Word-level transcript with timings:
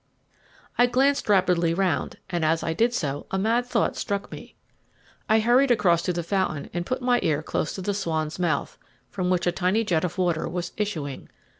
I 0.79 0.87
glanced 0.87 1.29
rapidly 1.29 1.75
round, 1.75 2.17
and 2.27 2.43
as 2.43 2.63
I 2.63 2.73
did 2.73 2.91
so 2.91 3.27
a 3.29 3.37
mad 3.37 3.67
thought 3.67 3.95
struck 3.95 4.31
me. 4.31 4.55
I 5.29 5.37
hurried 5.39 5.69
across 5.69 6.01
to 6.01 6.11
the 6.11 6.23
fountain 6.23 6.71
and 6.73 6.87
put 6.87 7.03
my 7.03 7.19
ear 7.21 7.43
close 7.43 7.75
to 7.75 7.83
the 7.83 7.93
swan's 7.93 8.39
mouth, 8.39 8.79
from 9.11 9.29
which 9.29 9.45
a 9.45 9.51
tiny 9.51 9.83
jet 9.83 10.03
of 10.03 10.17
water 10.17 10.49
was 10.49 10.71
issuing. 10.75 11.29